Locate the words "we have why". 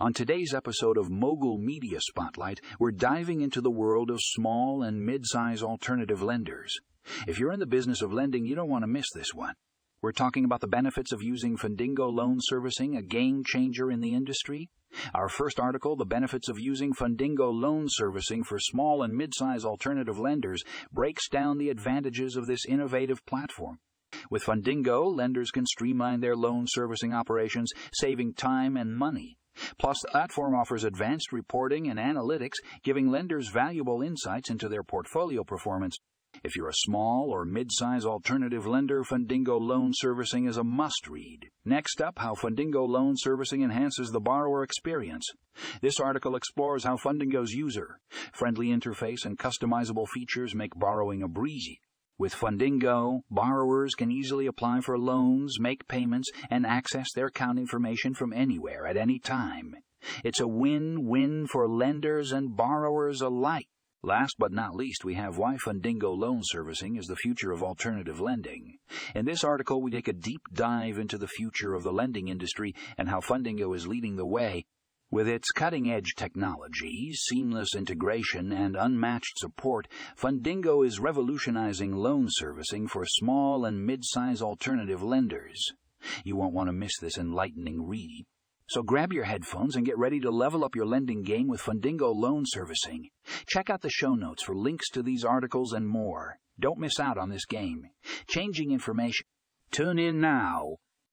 65.04-65.56